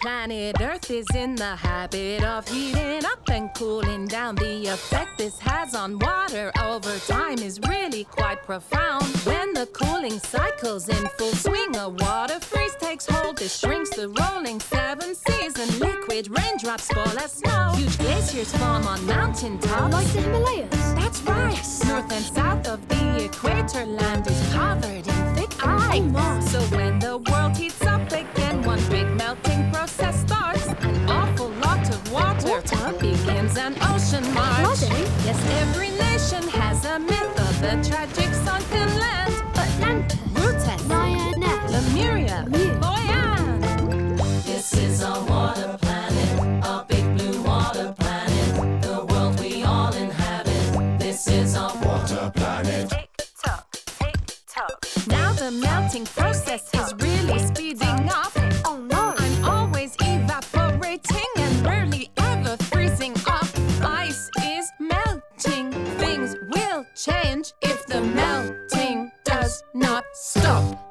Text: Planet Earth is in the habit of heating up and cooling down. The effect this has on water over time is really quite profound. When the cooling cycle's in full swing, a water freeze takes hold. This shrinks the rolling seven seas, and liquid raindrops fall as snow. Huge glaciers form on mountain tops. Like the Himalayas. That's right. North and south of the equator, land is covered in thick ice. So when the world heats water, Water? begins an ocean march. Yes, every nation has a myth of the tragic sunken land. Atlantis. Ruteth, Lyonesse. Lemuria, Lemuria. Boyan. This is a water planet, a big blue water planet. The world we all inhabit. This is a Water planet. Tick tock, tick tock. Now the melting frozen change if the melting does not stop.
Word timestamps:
Planet 0.00 0.60
Earth 0.60 0.90
is 0.92 1.06
in 1.16 1.34
the 1.34 1.56
habit 1.56 2.22
of 2.22 2.46
heating 2.48 3.04
up 3.04 3.28
and 3.30 3.52
cooling 3.54 4.06
down. 4.06 4.36
The 4.36 4.66
effect 4.68 5.18
this 5.18 5.40
has 5.40 5.74
on 5.74 5.98
water 5.98 6.52
over 6.62 6.96
time 6.98 7.40
is 7.40 7.58
really 7.68 8.04
quite 8.04 8.44
profound. 8.44 9.04
When 9.24 9.52
the 9.54 9.66
cooling 9.66 10.20
cycle's 10.20 10.88
in 10.88 11.04
full 11.18 11.32
swing, 11.32 11.74
a 11.74 11.88
water 11.88 12.38
freeze 12.38 12.76
takes 12.76 13.06
hold. 13.06 13.38
This 13.38 13.58
shrinks 13.58 13.90
the 13.90 14.08
rolling 14.08 14.60
seven 14.60 15.16
seas, 15.16 15.58
and 15.58 15.80
liquid 15.80 16.28
raindrops 16.30 16.86
fall 16.92 17.18
as 17.18 17.32
snow. 17.32 17.72
Huge 17.74 17.98
glaciers 17.98 18.54
form 18.54 18.86
on 18.86 19.04
mountain 19.04 19.58
tops. 19.58 19.92
Like 19.92 20.06
the 20.12 20.20
Himalayas. 20.20 20.94
That's 20.94 21.20
right. 21.22 21.60
North 21.88 22.12
and 22.12 22.24
south 22.24 22.68
of 22.68 22.88
the 22.88 23.24
equator, 23.24 23.84
land 23.84 24.28
is 24.28 24.52
covered 24.52 25.06
in 25.08 25.34
thick 25.34 25.66
ice. 25.66 26.52
So 26.52 26.60
when 26.76 27.00
the 27.00 27.18
world 27.18 27.56
heats 27.56 27.77
water, 32.72 32.84
Water? 32.92 32.98
begins 32.98 33.56
an 33.56 33.74
ocean 33.82 34.24
march. 34.34 34.80
Yes, 35.24 35.38
every 35.62 35.90
nation 35.90 36.42
has 36.48 36.84
a 36.84 36.98
myth 36.98 37.40
of 37.40 37.60
the 37.60 37.88
tragic 37.88 38.32
sunken 38.34 38.88
land. 38.98 39.34
Atlantis. 39.56 40.18
Ruteth, 40.34 40.88
Lyonesse. 40.88 41.72
Lemuria, 41.72 42.44
Lemuria. 42.48 42.80
Boyan. 42.80 44.44
This 44.44 44.72
is 44.74 45.02
a 45.02 45.12
water 45.28 45.76
planet, 45.80 46.64
a 46.64 46.84
big 46.88 47.04
blue 47.16 47.42
water 47.42 47.92
planet. 47.98 48.82
The 48.82 49.04
world 49.06 49.40
we 49.40 49.62
all 49.62 49.92
inhabit. 49.94 50.98
This 50.98 51.26
is 51.28 51.54
a 51.54 51.68
Water 51.84 52.30
planet. 52.34 52.90
Tick 52.90 53.10
tock, 53.44 53.66
tick 53.72 54.16
tock. 54.46 54.86
Now 55.06 55.32
the 55.32 55.50
melting 55.50 56.06
frozen 56.06 56.58
change 66.98 67.52
if 67.62 67.86
the 67.86 68.00
melting 68.00 69.12
does 69.24 69.62
not 69.72 70.04
stop. 70.14 70.87